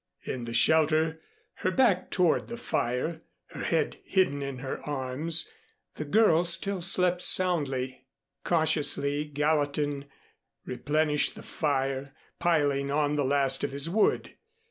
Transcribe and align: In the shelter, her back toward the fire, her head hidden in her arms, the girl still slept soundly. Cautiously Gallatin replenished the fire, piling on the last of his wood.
In 0.23 0.45
the 0.45 0.53
shelter, 0.55 1.21
her 1.57 1.69
back 1.69 2.09
toward 2.09 2.47
the 2.47 2.57
fire, 2.57 3.21
her 3.49 3.61
head 3.63 3.97
hidden 4.03 4.41
in 4.41 4.57
her 4.57 4.79
arms, 4.81 5.53
the 5.93 6.05
girl 6.05 6.43
still 6.43 6.81
slept 6.81 7.21
soundly. 7.21 8.07
Cautiously 8.43 9.25
Gallatin 9.25 10.05
replenished 10.65 11.35
the 11.35 11.43
fire, 11.43 12.15
piling 12.39 12.89
on 12.89 13.15
the 13.15 13.23
last 13.23 13.63
of 13.63 13.69
his 13.71 13.91
wood. 13.91 14.33